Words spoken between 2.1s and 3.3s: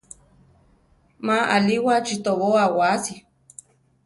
tobóa waasi.